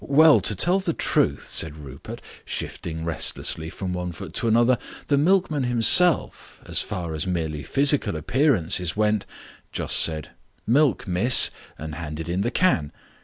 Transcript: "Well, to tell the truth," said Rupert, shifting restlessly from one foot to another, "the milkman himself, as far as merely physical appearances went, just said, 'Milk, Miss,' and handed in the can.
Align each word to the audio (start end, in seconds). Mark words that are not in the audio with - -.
"Well, 0.03 0.39
to 0.41 0.55
tell 0.55 0.79
the 0.79 0.93
truth," 0.93 1.47
said 1.51 1.77
Rupert, 1.77 2.23
shifting 2.43 3.05
restlessly 3.05 3.69
from 3.69 3.93
one 3.93 4.11
foot 4.13 4.33
to 4.33 4.47
another, 4.47 4.79
"the 5.09 5.17
milkman 5.19 5.61
himself, 5.61 6.59
as 6.65 6.81
far 6.81 7.13
as 7.13 7.27
merely 7.27 7.61
physical 7.61 8.15
appearances 8.15 8.97
went, 8.97 9.27
just 9.71 9.97
said, 9.99 10.31
'Milk, 10.65 11.07
Miss,' 11.07 11.51
and 11.77 11.93
handed 11.93 12.29
in 12.29 12.41
the 12.41 12.49
can. 12.49 12.91